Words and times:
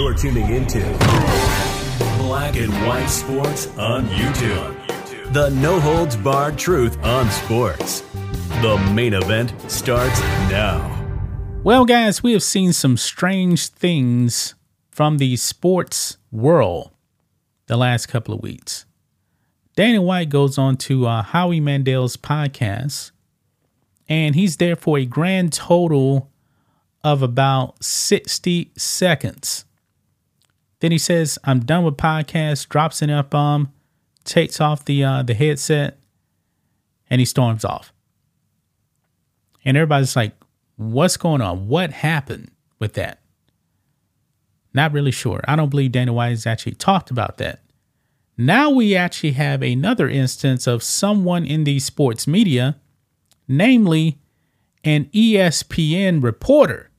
You're 0.00 0.14
tuning 0.14 0.48
into 0.48 0.80
Black 2.16 2.56
and 2.56 2.72
White 2.86 3.08
Sports 3.08 3.66
on 3.76 4.06
YouTube. 4.06 5.34
The 5.34 5.50
no 5.50 5.78
holds 5.78 6.16
barred 6.16 6.56
truth 6.56 6.96
on 7.04 7.30
sports. 7.30 8.00
The 8.62 8.78
main 8.94 9.12
event 9.12 9.52
starts 9.70 10.18
now. 10.48 11.06
Well, 11.62 11.84
guys, 11.84 12.22
we 12.22 12.32
have 12.32 12.42
seen 12.42 12.72
some 12.72 12.96
strange 12.96 13.68
things 13.68 14.54
from 14.90 15.18
the 15.18 15.36
sports 15.36 16.16
world 16.32 16.92
the 17.66 17.76
last 17.76 18.06
couple 18.06 18.32
of 18.32 18.40
weeks. 18.40 18.86
Dana 19.76 20.00
White 20.00 20.30
goes 20.30 20.56
on 20.56 20.78
to 20.78 21.06
uh, 21.06 21.22
Howie 21.22 21.60
Mandel's 21.60 22.16
podcast, 22.16 23.10
and 24.08 24.34
he's 24.34 24.56
there 24.56 24.76
for 24.76 24.96
a 24.96 25.04
grand 25.04 25.52
total 25.52 26.30
of 27.04 27.20
about 27.20 27.84
60 27.84 28.72
seconds. 28.78 29.66
Then 30.80 30.92
he 30.92 30.98
says, 30.98 31.38
I'm 31.44 31.60
done 31.60 31.84
with 31.84 31.96
podcast, 31.96 32.68
drops 32.68 33.02
an 33.02 33.10
F 33.10 33.30
bomb, 33.30 33.72
takes 34.24 34.60
off 34.60 34.84
the 34.84 35.04
uh, 35.04 35.22
the 35.22 35.34
headset, 35.34 35.98
and 37.08 37.20
he 37.20 37.24
storms 37.24 37.64
off. 37.64 37.92
And 39.64 39.76
everybody's 39.76 40.16
like, 40.16 40.32
what's 40.76 41.16
going 41.16 41.42
on? 41.42 41.68
What 41.68 41.92
happened 41.92 42.50
with 42.78 42.94
that? 42.94 43.20
Not 44.72 44.92
really 44.92 45.10
sure. 45.10 45.40
I 45.46 45.56
don't 45.56 45.68
believe 45.68 45.92
Dana 45.92 46.12
White 46.12 46.30
has 46.30 46.46
actually 46.46 46.74
talked 46.74 47.10
about 47.10 47.38
that. 47.38 47.60
Now 48.38 48.70
we 48.70 48.96
actually 48.96 49.32
have 49.32 49.62
another 49.62 50.08
instance 50.08 50.66
of 50.66 50.82
someone 50.82 51.44
in 51.44 51.64
the 51.64 51.78
sports 51.78 52.26
media, 52.26 52.78
namely 53.46 54.18
an 54.82 55.06
ESPN 55.06 56.22
reporter 56.22 56.90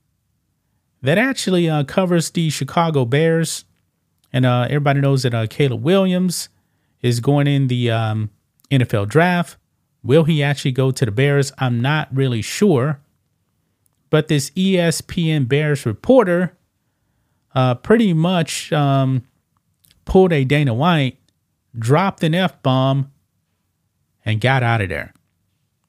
that 1.00 1.18
actually 1.18 1.68
uh, 1.68 1.82
covers 1.82 2.30
the 2.30 2.48
Chicago 2.50 3.04
Bears. 3.04 3.64
And 4.32 4.46
uh, 4.46 4.66
everybody 4.68 5.00
knows 5.00 5.22
that 5.24 5.34
uh, 5.34 5.46
Caleb 5.46 5.82
Williams 5.82 6.48
is 7.02 7.20
going 7.20 7.46
in 7.46 7.68
the 7.68 7.90
um, 7.90 8.30
NFL 8.70 9.08
draft. 9.08 9.56
Will 10.02 10.24
he 10.24 10.42
actually 10.42 10.72
go 10.72 10.90
to 10.90 11.04
the 11.04 11.10
Bears? 11.10 11.52
I'm 11.58 11.80
not 11.80 12.08
really 12.12 12.42
sure. 12.42 13.00
But 14.10 14.28
this 14.28 14.50
ESPN 14.50 15.48
Bears 15.48 15.86
reporter 15.86 16.56
uh, 17.54 17.74
pretty 17.76 18.12
much 18.12 18.72
um, 18.72 19.24
pulled 20.04 20.32
a 20.32 20.44
Dana 20.44 20.74
White, 20.74 21.18
dropped 21.78 22.22
an 22.22 22.34
F 22.34 22.62
bomb, 22.62 23.10
and 24.24 24.40
got 24.40 24.62
out 24.62 24.80
of 24.80 24.88
there. 24.88 25.12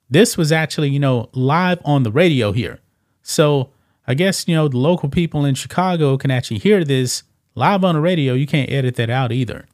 This 0.10 0.38
was 0.38 0.52
actually, 0.52 0.90
you 0.90 1.00
know, 1.00 1.30
live 1.34 1.80
on 1.86 2.04
the 2.04 2.12
radio 2.12 2.52
here. 2.52 2.80
So 3.22 3.72
I 4.06 4.14
guess, 4.14 4.48
you 4.48 4.56
know, 4.56 4.68
the 4.68 4.78
local 4.78 5.10
people 5.10 5.46
in 5.46 5.56
Chicago 5.56 6.18
can 6.18 6.32
actually 6.32 6.60
hear 6.60 6.84
this 6.84 7.24
live 7.56 7.84
on 7.84 7.96
the 7.96 8.02
radio. 8.02 8.34
You 8.34 8.48
can't 8.48 8.72
edit 8.72 8.96
that 8.96 9.10
out 9.10 9.32
either. 9.32 9.68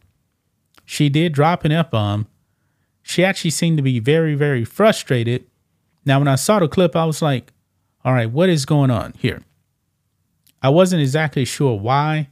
She 0.86 1.10
did 1.10 1.34
drop 1.34 1.66
an 1.66 1.72
F 1.72 1.92
bomb. 1.92 2.28
She 3.02 3.24
actually 3.24 3.52
seemed 3.52 3.78
to 3.78 3.84
be 3.84 4.00
very, 4.00 4.36
very 4.36 4.66
frustrated. 4.66 5.46
Now, 6.06 6.20
when 6.20 6.28
I 6.28 6.36
saw 6.36 6.60
the 6.60 6.68
clip, 6.68 6.96
I 6.96 7.06
was 7.06 7.22
like, 7.22 7.54
all 8.04 8.14
right, 8.14 8.30
what 8.30 8.50
is 8.50 8.66
going 8.66 8.92
on 8.92 9.14
here? 9.18 9.42
I 10.62 10.70
wasn't 10.70 11.02
exactly 11.02 11.46
sure 11.46 11.78
why. 11.78 12.30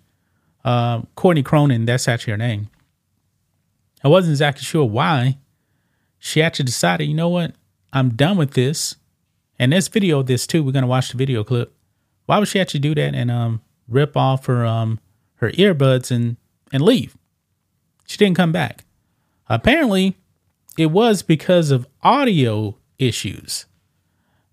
Uh, 0.64 1.04
Courtney 1.16 1.44
Cronin, 1.44 1.86
that's 1.86 2.08
actually 2.08 2.32
her 2.32 2.38
name. 2.38 2.70
I 4.04 4.08
wasn't 4.08 4.34
exactly 4.34 4.64
sure 4.64 4.86
why 4.86 5.38
she 6.20 6.42
actually 6.42 6.66
decided, 6.66 7.06
you 7.06 7.14
know 7.14 7.30
what, 7.30 7.54
I'm 7.94 8.10
done 8.10 8.38
with 8.38 8.52
this. 8.52 8.96
And 9.60 9.74
this 9.74 9.88
video 9.88 10.22
this 10.22 10.46
too. 10.46 10.64
We're 10.64 10.72
gonna 10.72 10.88
watch 10.88 11.10
the 11.10 11.18
video 11.18 11.44
clip. 11.44 11.74
Why 12.26 12.38
would 12.38 12.48
she 12.48 12.60
actually 12.60 12.82
do 12.82 12.94
that 12.96 13.16
and 13.16 13.32
um, 13.32 13.62
rip 13.88 14.16
off 14.16 14.46
her 14.46 14.66
um, 14.66 15.00
her 15.38 15.52
earbuds 15.52 16.12
and 16.12 16.38
and 16.72 16.84
leave? 16.84 17.18
She 18.06 18.18
didn't 18.18 18.38
come 18.38 18.52
back. 18.52 18.86
Apparently, 19.48 20.18
it 20.78 20.88
was 20.88 21.22
because 21.22 21.72
of 21.72 21.88
audio 22.02 22.78
issues. 23.00 23.66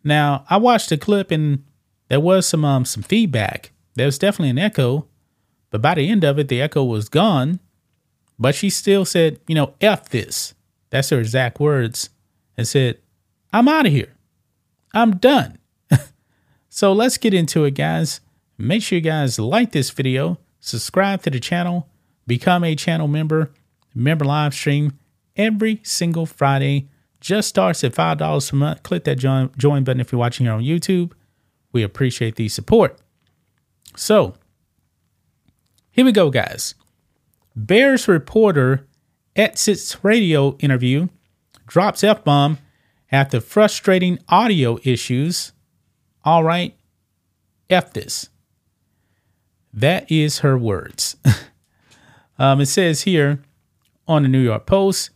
Now, 0.02 0.44
I 0.48 0.56
watched 0.56 0.90
the 0.90 0.96
clip 0.96 1.30
and 1.30 1.64
there 2.08 2.20
was 2.20 2.46
some 2.46 2.64
um, 2.64 2.84
some 2.84 3.02
feedback. 3.02 3.72
There 3.94 4.06
was 4.06 4.18
definitely 4.18 4.50
an 4.50 4.58
echo, 4.58 5.06
but 5.70 5.80
by 5.80 5.94
the 5.94 6.08
end 6.08 6.24
of 6.24 6.38
it, 6.38 6.48
the 6.48 6.60
echo 6.60 6.84
was 6.84 7.08
gone. 7.08 7.60
But 8.38 8.54
she 8.54 8.70
still 8.70 9.04
said, 9.04 9.40
you 9.46 9.54
know, 9.54 9.74
F 9.80 10.08
this. 10.08 10.54
That's 10.90 11.10
her 11.10 11.20
exact 11.20 11.60
words. 11.60 12.10
And 12.56 12.66
said, 12.66 12.98
I'm 13.52 13.68
out 13.68 13.86
of 13.86 13.92
here. 13.92 14.14
I'm 14.92 15.16
done. 15.16 15.58
so 16.68 16.92
let's 16.92 17.18
get 17.18 17.34
into 17.34 17.64
it, 17.64 17.72
guys. 17.72 18.20
Make 18.58 18.82
sure 18.82 18.96
you 18.96 19.02
guys 19.02 19.38
like 19.38 19.72
this 19.72 19.90
video, 19.90 20.38
subscribe 20.64 21.22
to 21.22 21.30
the 21.30 21.38
channel, 21.38 21.88
become 22.26 22.64
a 22.64 22.74
channel 22.74 23.06
member, 23.06 23.52
member 23.94 24.24
live 24.24 24.54
stream 24.54 24.98
every 25.36 25.80
single 25.82 26.26
Friday. 26.26 26.88
Just 27.20 27.48
starts 27.48 27.84
at 27.84 27.92
$5 27.92 28.50
per 28.50 28.56
month. 28.56 28.82
Click 28.82 29.04
that 29.04 29.16
join, 29.16 29.50
join 29.56 29.84
button 29.84 30.00
if 30.00 30.10
you're 30.10 30.18
watching 30.18 30.46
here 30.46 30.54
on 30.54 30.62
YouTube. 30.62 31.12
We 31.72 31.82
appreciate 31.82 32.36
the 32.36 32.48
support. 32.48 32.98
So, 33.96 34.34
here 35.90 36.04
we 36.04 36.12
go, 36.12 36.30
guys. 36.30 36.74
Bears 37.54 38.08
reporter 38.08 38.86
exits 39.36 40.02
radio 40.02 40.56
interview, 40.58 41.08
drops 41.66 42.02
F 42.02 42.24
bomb 42.24 42.58
after 43.12 43.40
frustrating 43.40 44.18
audio 44.28 44.78
issues. 44.82 45.52
All 46.24 46.42
right, 46.42 46.76
F 47.70 47.92
this. 47.92 48.28
That 49.74 50.10
is 50.10 50.38
her 50.38 50.56
words. 50.56 51.16
um, 52.38 52.60
it 52.60 52.66
says 52.66 53.02
here 53.02 53.40
on 54.06 54.22
the 54.22 54.28
New 54.28 54.40
York 54.40 54.66
Post 54.66 55.10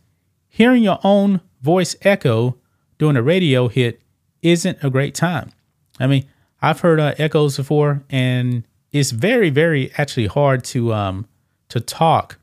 hearing 0.49 0.83
your 0.83 0.99
own 1.05 1.39
voice 1.61 1.95
echo 2.01 2.57
during 2.97 3.15
a 3.15 3.23
radio 3.23 3.69
hit 3.69 4.01
isn't 4.41 4.77
a 4.83 4.89
great 4.89 5.15
time. 5.15 5.51
I 5.99 6.07
mean, 6.07 6.25
I've 6.61 6.81
heard 6.81 6.99
uh, 6.99 7.15
echoes 7.17 7.55
before, 7.55 8.03
and 8.09 8.63
it's 8.91 9.11
very, 9.11 9.49
very 9.49 9.91
actually 9.97 10.27
hard 10.27 10.63
to 10.65 10.93
um 10.93 11.27
to 11.69 11.79
talk 11.79 12.37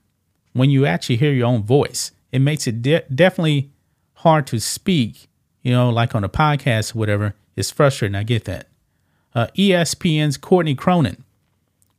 when 0.55 0.71
you 0.71 0.87
actually 0.87 1.17
hear 1.17 1.33
your 1.33 1.47
own 1.47 1.63
voice. 1.63 2.13
It 2.33 2.39
makes 2.39 2.67
it 2.67 2.81
de- 2.81 3.05
definitely 3.15 3.71
hard 4.15 4.47
to 4.49 4.59
speak. 4.61 5.29
You 5.63 5.73
know, 5.73 5.91
like 5.91 6.15
on 6.15 6.25
a 6.25 6.29
podcast 6.29 6.95
or 6.95 6.99
whatever. 7.01 7.35
It's 7.57 7.71
frustrating. 7.71 8.15
I 8.15 8.23
get 8.23 8.45
that. 8.45 8.69
Uh, 9.35 9.49
ESPN's 9.59 10.39
Courtney 10.39 10.75
Cronin, 10.75 11.25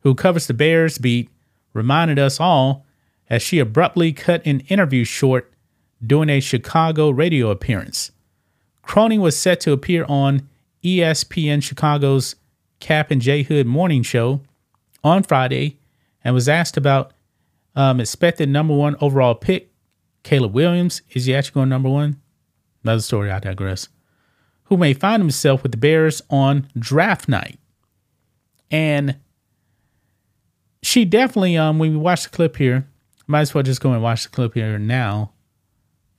who 0.01 0.15
covers 0.15 0.47
the 0.47 0.53
Bears 0.53 0.97
beat, 0.97 1.29
reminded 1.73 2.19
us 2.19 2.39
all 2.39 2.85
as 3.29 3.41
she 3.41 3.59
abruptly 3.59 4.13
cut 4.13 4.45
an 4.45 4.61
interview 4.61 5.03
short 5.03 5.51
during 6.05 6.29
a 6.29 6.39
Chicago 6.39 7.09
radio 7.09 7.49
appearance. 7.49 8.11
Cronin 8.81 9.21
was 9.21 9.37
set 9.37 9.59
to 9.61 9.71
appear 9.71 10.05
on 10.07 10.47
ESPN 10.83 11.61
Chicago's 11.61 12.35
Kap 12.79 13.11
and 13.11 13.21
J 13.21 13.43
Hood 13.43 13.67
morning 13.67 14.03
show 14.03 14.41
on 15.03 15.23
Friday 15.23 15.77
and 16.23 16.33
was 16.33 16.47
asked 16.47 16.77
about 16.77 17.13
um, 17.75 17.99
expected 17.99 18.49
number 18.49 18.73
one 18.73 18.95
overall 19.01 19.35
pick, 19.35 19.71
Caleb 20.23 20.53
Williams. 20.53 21.01
Is 21.11 21.25
he 21.25 21.35
actually 21.35 21.53
going 21.53 21.69
number 21.69 21.89
one? 21.89 22.21
Another 22.83 23.01
story, 23.01 23.31
I 23.31 23.39
digress. 23.39 23.89
Who 24.65 24.77
may 24.77 24.93
find 24.93 25.21
himself 25.21 25.63
with 25.63 25.71
the 25.71 25.77
Bears 25.77 26.21
on 26.29 26.67
draft 26.77 27.27
night. 27.27 27.59
And 28.69 29.17
she 30.87 31.03
definitely, 31.03 31.57
um, 31.57 31.79
when 31.79 31.91
we 31.91 31.97
watch 31.97 32.23
the 32.23 32.29
clip 32.29 32.55
here, 32.55 32.87
might 33.27 33.41
as 33.41 33.53
well 33.53 33.61
just 33.61 33.81
go 33.81 33.91
and 33.91 34.01
watch 34.01 34.23
the 34.23 34.29
clip 34.29 34.53
here 34.53 34.79
now. 34.79 35.33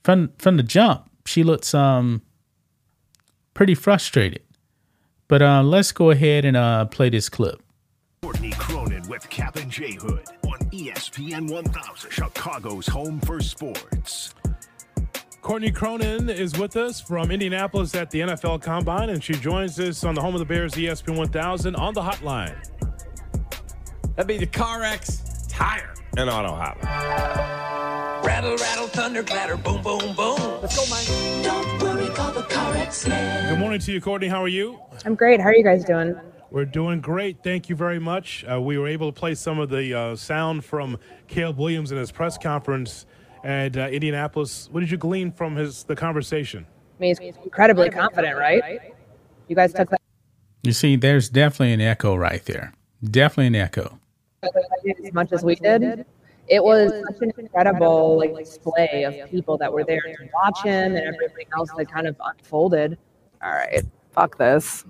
From 0.04 0.30
from 0.38 0.58
the 0.58 0.62
jump, 0.62 1.10
she 1.24 1.42
looks 1.42 1.74
um 1.74 2.20
pretty 3.54 3.74
frustrated. 3.74 4.42
But 5.26 5.42
uh, 5.42 5.62
let's 5.62 5.92
go 5.92 6.10
ahead 6.10 6.44
and 6.44 6.56
uh, 6.56 6.84
play 6.86 7.08
this 7.08 7.28
clip. 7.28 7.62
Courtney 8.22 8.52
Cronin 8.52 9.06
with 9.08 9.28
Kap 9.30 9.56
and 9.56 9.70
J 9.70 9.92
Hood 9.94 10.24
on 10.46 10.58
ESPN 10.70 11.50
1000, 11.50 12.10
Chicago's 12.10 12.86
home 12.86 13.20
for 13.20 13.40
sports. 13.40 14.34
Courtney 15.40 15.70
Cronin 15.70 16.28
is 16.28 16.58
with 16.58 16.76
us 16.76 17.00
from 17.00 17.30
Indianapolis 17.30 17.94
at 17.94 18.10
the 18.10 18.20
NFL 18.20 18.62
Combine, 18.62 19.10
and 19.10 19.22
she 19.22 19.34
joins 19.34 19.78
us 19.80 20.04
on 20.04 20.14
the 20.14 20.20
home 20.20 20.34
of 20.34 20.40
the 20.40 20.46
Bears, 20.46 20.74
ESPN 20.74 21.16
1000, 21.16 21.74
on 21.76 21.94
the 21.94 22.02
hotline. 22.02 22.56
That'd 24.18 24.26
be 24.26 24.36
the 24.36 24.50
CarX 24.50 25.46
Tire 25.48 25.94
and 26.16 26.28
Auto 26.28 26.48
Hotline. 26.48 28.24
Rattle, 28.24 28.56
rattle, 28.56 28.88
thunder, 28.88 29.22
clatter, 29.22 29.56
boom, 29.56 29.80
boom, 29.80 30.12
boom. 30.16 30.60
Let's 30.60 30.74
go, 30.76 30.84
Mike. 30.90 31.44
Don't 31.44 31.80
worry, 31.80 32.12
call 32.12 32.32
the 32.32 32.40
CarX 32.40 33.08
man. 33.08 33.48
Good 33.48 33.60
morning 33.60 33.78
to 33.78 33.92
you, 33.92 34.00
Courtney. 34.00 34.26
How 34.26 34.42
are 34.42 34.48
you? 34.48 34.80
I'm 35.04 35.14
great. 35.14 35.40
How 35.40 35.46
are 35.46 35.54
you 35.54 35.62
guys 35.62 35.84
doing? 35.84 36.16
We're 36.50 36.64
doing 36.64 37.00
great. 37.00 37.44
Thank 37.44 37.68
you 37.68 37.76
very 37.76 38.00
much. 38.00 38.44
Uh, 38.44 38.60
we 38.60 38.76
were 38.76 38.88
able 38.88 39.12
to 39.12 39.16
play 39.16 39.36
some 39.36 39.60
of 39.60 39.70
the 39.70 39.94
uh, 39.96 40.16
sound 40.16 40.64
from 40.64 40.98
Caleb 41.28 41.56
Williams 41.56 41.92
in 41.92 41.98
his 41.98 42.10
press 42.10 42.36
conference 42.36 43.06
at 43.44 43.76
uh, 43.76 43.82
Indianapolis. 43.82 44.68
What 44.72 44.80
did 44.80 44.90
you 44.90 44.96
glean 44.96 45.30
from 45.30 45.54
his 45.54 45.84
the 45.84 45.94
conversation? 45.94 46.66
I 46.98 47.00
mean, 47.00 47.16
he's 47.20 47.36
incredibly 47.44 47.88
confident, 47.88 48.36
right? 48.36 48.80
You 49.46 49.54
guys 49.54 49.72
took 49.72 49.90
that. 49.90 50.00
You 50.64 50.72
see, 50.72 50.96
there's 50.96 51.28
definitely 51.28 51.72
an 51.72 51.80
echo 51.80 52.16
right 52.16 52.44
there. 52.46 52.72
Definitely 53.00 53.46
an 53.46 53.54
echo. 53.54 53.97
As 54.42 55.12
much 55.12 55.32
as 55.32 55.44
we 55.44 55.54
did. 55.56 56.06
It 56.48 56.64
was 56.64 56.90
such 56.90 57.20
an 57.20 57.32
incredible 57.36 58.16
like 58.16 58.34
display 58.36 59.04
of 59.04 59.30
people 59.30 59.58
that 59.58 59.70
were 59.70 59.84
there 59.84 60.00
to 60.00 60.28
watch 60.32 60.62
him 60.62 60.96
and 60.96 61.06
everything 61.06 61.46
else 61.54 61.70
that 61.76 61.90
kind 61.92 62.06
of 62.06 62.16
unfolded. 62.24 62.96
All 63.42 63.50
right, 63.50 63.84
fuck 64.12 64.38
this. 64.38 64.84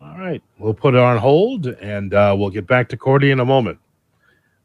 All 0.00 0.18
right, 0.18 0.42
we'll 0.58 0.74
put 0.74 0.94
it 0.94 1.00
on 1.00 1.18
hold, 1.18 1.66
and 1.66 2.14
uh, 2.14 2.34
we'll 2.36 2.50
get 2.50 2.66
back 2.66 2.88
to 2.88 2.96
Cordy 2.96 3.30
in 3.30 3.38
a 3.38 3.44
moment. 3.44 3.78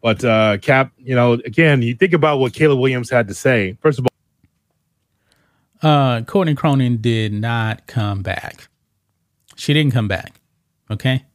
But 0.01 0.23
uh, 0.23 0.57
Kap, 0.57 0.91
you 0.97 1.13
know, 1.13 1.33
again, 1.33 1.83
you 1.83 1.93
think 1.93 2.13
about 2.13 2.39
what 2.39 2.53
Caleb 2.53 2.79
Williams 2.79 3.09
had 3.09 3.27
to 3.27 3.35
say. 3.35 3.77
First 3.81 3.99
of 3.99 4.07
all, 5.83 5.89
uh, 5.89 6.21
Courtney 6.23 6.55
Cronin 6.55 6.97
did 6.97 7.31
not 7.33 7.85
come 7.85 8.23
back. 8.23 8.69
She 9.55 9.73
didn't 9.73 9.91
come 9.93 10.07
back. 10.07 10.41
Okay, 10.89 11.25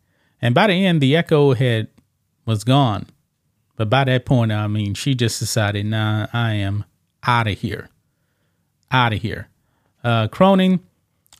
and 0.40 0.54
by 0.54 0.66
the 0.66 0.86
end, 0.86 1.00
the 1.00 1.16
echo 1.16 1.54
had 1.54 1.88
was 2.44 2.64
gone. 2.64 3.06
But 3.76 3.90
by 3.90 4.04
that 4.04 4.24
point, 4.24 4.52
I 4.52 4.66
mean, 4.68 4.94
she 4.94 5.14
just 5.14 5.38
decided, 5.38 5.86
nah, 5.86 6.28
I 6.32 6.54
am 6.54 6.84
out 7.26 7.46
of 7.46 7.58
here. 7.58 7.90
Out 8.90 9.12
of 9.12 9.20
here. 9.20 9.48
Uh, 10.02 10.28
Cronin, 10.28 10.80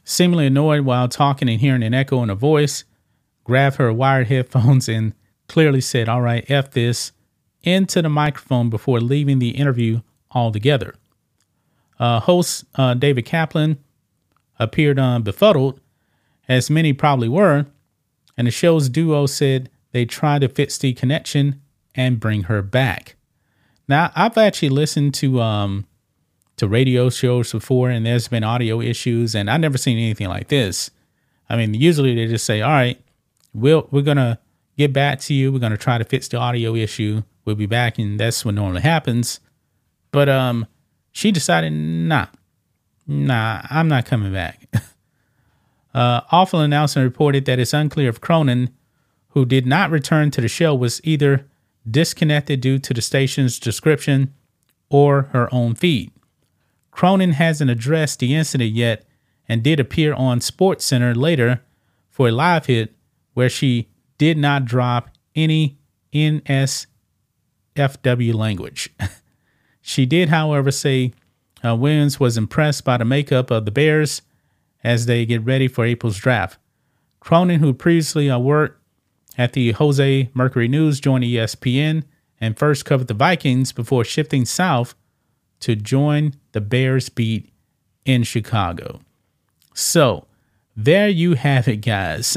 seemingly 0.04 0.46
annoyed 0.46 0.80
while 0.80 1.08
talking 1.08 1.48
and 1.48 1.60
hearing 1.60 1.82
an 1.82 1.94
echo 1.94 2.22
in 2.22 2.28
her 2.28 2.34
voice, 2.34 2.84
grabbed 3.44 3.76
her 3.76 3.92
wired 3.92 4.26
headphones 4.26 4.88
and 4.88 5.14
clearly 5.48 5.80
said, 5.80 6.08
All 6.08 6.20
right, 6.20 6.48
F 6.50 6.72
this, 6.72 7.12
into 7.62 8.02
the 8.02 8.08
microphone 8.08 8.70
before 8.70 9.00
leaving 9.00 9.38
the 9.38 9.50
interview 9.50 10.00
altogether. 10.32 10.94
Uh, 11.98 12.20
host 12.20 12.64
uh, 12.74 12.94
David 12.94 13.24
Kaplan 13.24 13.78
appeared 14.58 14.98
uh, 14.98 15.18
befuddled, 15.18 15.80
as 16.48 16.68
many 16.68 16.92
probably 16.92 17.28
were, 17.28 17.66
and 18.36 18.46
the 18.46 18.50
show's 18.50 18.88
duo 18.88 19.26
said 19.26 19.70
they 19.92 20.04
tried 20.04 20.42
to 20.42 20.48
fix 20.48 20.78
the 20.78 20.92
connection 20.92 21.60
and 21.94 22.20
bring 22.20 22.44
her 22.44 22.62
back. 22.62 23.16
Now, 23.88 24.10
I've 24.14 24.36
actually 24.36 24.70
listened 24.70 25.14
to 25.14 25.40
um, 25.40 25.86
to 26.56 26.68
radio 26.68 27.08
shows 27.10 27.52
before, 27.52 27.90
and 27.90 28.04
there's 28.04 28.28
been 28.28 28.44
audio 28.44 28.80
issues, 28.80 29.34
and 29.34 29.50
I've 29.50 29.60
never 29.60 29.78
seen 29.78 29.98
anything 29.98 30.28
like 30.28 30.48
this. 30.48 30.90
I 31.48 31.56
mean, 31.56 31.74
usually 31.74 32.14
they 32.14 32.26
just 32.26 32.44
say, 32.44 32.62
"All 32.62 32.70
right, 32.70 33.00
we'll 33.54 33.88
we're 33.90 34.02
gonna 34.02 34.38
get 34.76 34.92
back 34.92 35.20
to 35.20 35.34
you. 35.34 35.52
We're 35.52 35.60
gonna 35.60 35.76
try 35.76 35.98
to 35.98 36.04
fix 36.04 36.28
the 36.28 36.38
audio 36.38 36.74
issue. 36.74 37.22
We'll 37.44 37.56
be 37.56 37.66
back," 37.66 37.98
and 37.98 38.18
that's 38.18 38.44
what 38.44 38.54
normally 38.54 38.82
happens. 38.82 39.40
But 40.10 40.28
um, 40.28 40.66
she 41.12 41.30
decided, 41.30 41.72
nah, 41.72 42.26
nah, 43.06 43.62
I'm 43.70 43.88
not 43.88 44.06
coming 44.06 44.32
back. 44.32 44.68
uh, 45.96 46.20
awful 46.30 46.60
announcement 46.60 47.04
reported 47.04 47.46
that 47.46 47.58
it's 47.58 47.72
unclear 47.72 48.10
if 48.10 48.20
Cronin, 48.20 48.68
who 49.28 49.46
did 49.46 49.66
not 49.66 49.90
return 49.90 50.30
to 50.32 50.42
the 50.42 50.48
show, 50.48 50.74
was 50.74 51.00
either 51.04 51.46
disconnected 51.90 52.60
due 52.60 52.78
to 52.78 52.92
the 52.92 53.00
station's 53.00 53.58
description 53.58 54.34
or 54.90 55.22
her 55.32 55.48
own 55.54 55.74
feed. 55.74 56.12
Cronin 56.90 57.32
hasn't 57.32 57.70
addressed 57.70 58.18
the 58.18 58.34
incident 58.34 58.72
yet 58.72 59.06
and 59.48 59.62
did 59.62 59.80
appear 59.80 60.12
on 60.12 60.40
SportsCenter 60.40 61.16
later 61.16 61.62
for 62.10 62.28
a 62.28 62.32
live 62.32 62.66
hit 62.66 62.94
where 63.32 63.48
she 63.48 63.88
did 64.18 64.36
not 64.36 64.66
drop 64.66 65.08
any 65.34 65.78
NSFW 66.12 66.86
language. 68.34 68.90
she 69.80 70.04
did, 70.04 70.28
however, 70.28 70.70
say 70.70 71.14
uh, 71.64 71.74
Williams 71.74 72.20
was 72.20 72.36
impressed 72.36 72.84
by 72.84 72.98
the 72.98 73.04
makeup 73.06 73.50
of 73.50 73.64
the 73.64 73.70
Bears 73.70 74.20
as 74.86 75.06
they 75.06 75.26
get 75.26 75.44
ready 75.44 75.66
for 75.66 75.84
April's 75.84 76.16
draft. 76.16 76.60
Cronin, 77.18 77.58
who 77.58 77.74
previously 77.74 78.30
uh, 78.30 78.38
worked 78.38 78.80
at 79.36 79.52
the 79.52 79.72
Jose 79.72 80.30
Mercury 80.32 80.68
News, 80.68 81.00
joined 81.00 81.24
ESPN 81.24 82.04
and 82.40 82.56
first 82.56 82.84
covered 82.84 83.08
the 83.08 83.14
Vikings 83.14 83.72
before 83.72 84.04
shifting 84.04 84.44
south 84.44 84.94
to 85.58 85.74
join 85.74 86.34
the 86.52 86.60
Bears 86.60 87.08
beat 87.08 87.50
in 88.04 88.22
Chicago. 88.22 89.00
So 89.74 90.28
there 90.76 91.08
you 91.08 91.34
have 91.34 91.66
it, 91.66 91.78
guys. 91.78 92.36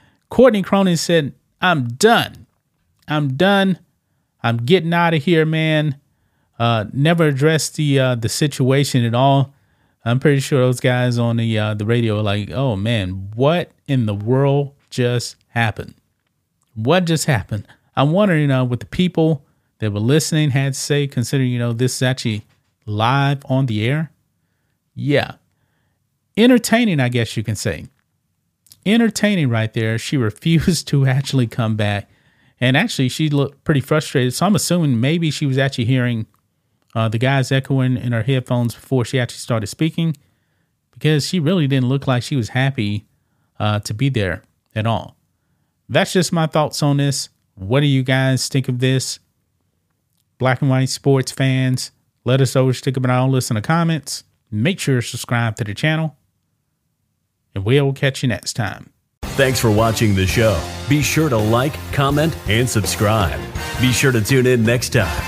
Courtney 0.30 0.62
Cronin 0.62 0.96
said, 0.96 1.34
I'm 1.60 1.88
done. 1.88 2.46
I'm 3.08 3.36
done. 3.36 3.80
I'm 4.40 4.58
getting 4.58 4.94
out 4.94 5.14
of 5.14 5.24
here, 5.24 5.44
man. 5.44 5.98
Uh, 6.60 6.84
never 6.92 7.24
addressed 7.24 7.74
the 7.74 7.98
uh, 7.98 8.14
the 8.14 8.28
situation 8.28 9.04
at 9.04 9.14
all. 9.14 9.52
I'm 10.08 10.20
pretty 10.20 10.40
sure 10.40 10.60
those 10.60 10.80
guys 10.80 11.18
on 11.18 11.36
the 11.36 11.58
uh, 11.58 11.74
the 11.74 11.84
radio 11.84 12.18
are 12.18 12.22
like, 12.22 12.50
"Oh 12.50 12.76
man, 12.76 13.30
what 13.34 13.72
in 13.86 14.06
the 14.06 14.14
world 14.14 14.74
just 14.90 15.36
happened? 15.48 15.94
What 16.74 17.04
just 17.04 17.26
happened?" 17.26 17.66
I'm 17.96 18.12
wondering, 18.12 18.46
know, 18.46 18.62
what 18.64 18.78
the 18.78 18.86
people 18.86 19.44
that 19.80 19.92
were 19.92 19.98
listening 19.98 20.50
had 20.50 20.74
to 20.74 20.78
say, 20.78 21.08
considering 21.08 21.50
you 21.50 21.58
know 21.58 21.72
this 21.72 21.96
is 21.96 22.02
actually 22.02 22.44
live 22.86 23.42
on 23.46 23.66
the 23.66 23.86
air. 23.86 24.12
Yeah. 24.94 25.34
Entertaining, 26.36 27.00
I 27.00 27.08
guess 27.08 27.36
you 27.36 27.42
can 27.42 27.56
say. 27.56 27.86
Entertaining 28.86 29.48
right 29.50 29.72
there. 29.72 29.98
She 29.98 30.16
refused 30.28 30.88
to 30.88 31.06
actually 31.06 31.46
come 31.46 31.76
back. 31.76 32.08
And 32.60 32.76
actually, 32.76 33.08
she 33.08 33.28
looked 33.28 33.62
pretty 33.64 33.80
frustrated. 33.80 34.34
So 34.34 34.46
I'm 34.46 34.56
assuming 34.56 35.00
maybe 35.00 35.30
she 35.30 35.46
was 35.46 35.58
actually 35.58 35.84
hearing 35.84 36.26
uh, 36.94 37.08
the 37.08 37.18
guys 37.18 37.52
echoing 37.52 37.96
in 37.96 38.12
her 38.12 38.22
headphones 38.22 38.74
before 38.74 39.04
she 39.04 39.20
actually 39.20 39.38
started 39.38 39.66
speaking 39.66 40.16
because 40.92 41.26
she 41.26 41.38
really 41.38 41.66
didn't 41.66 41.88
look 41.88 42.06
like 42.06 42.22
she 42.22 42.36
was 42.36 42.50
happy 42.50 43.06
uh, 43.58 43.78
to 43.80 43.94
be 43.94 44.08
there 44.08 44.42
at 44.74 44.86
all. 44.86 45.16
That's 45.88 46.12
just 46.12 46.32
my 46.32 46.46
thoughts 46.46 46.82
on 46.82 46.96
this. 46.96 47.28
What 47.54 47.80
do 47.80 47.86
you 47.86 48.02
guys 48.02 48.48
think 48.48 48.68
of 48.68 48.78
this? 48.78 49.18
Black 50.38 50.60
and 50.60 50.70
white 50.70 50.88
sports 50.88 51.32
fans, 51.32 51.90
let 52.24 52.40
us 52.40 52.54
know 52.54 52.70
stick 52.72 52.96
about 52.96 53.10
all 53.10 53.30
this 53.30 53.50
in 53.50 53.54
the 53.54 53.62
comments. 53.62 54.24
Make 54.50 54.78
sure 54.78 55.00
to 55.00 55.06
subscribe 55.06 55.56
to 55.56 55.64
the 55.64 55.74
channel. 55.74 56.16
And 57.54 57.64
we'll 57.64 57.92
catch 57.92 58.22
you 58.22 58.28
next 58.28 58.54
time. 58.54 58.92
Thanks 59.22 59.60
for 59.60 59.70
watching 59.70 60.14
the 60.14 60.26
show. 60.26 60.60
Be 60.88 61.02
sure 61.02 61.28
to 61.28 61.36
like, 61.36 61.74
comment, 61.92 62.36
and 62.48 62.68
subscribe. 62.68 63.40
Be 63.80 63.92
sure 63.92 64.12
to 64.12 64.20
tune 64.20 64.46
in 64.46 64.64
next 64.64 64.90
time 64.90 65.27